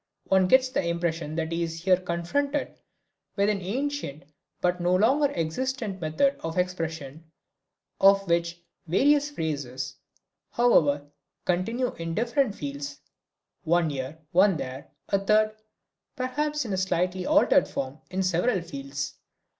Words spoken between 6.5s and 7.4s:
expression,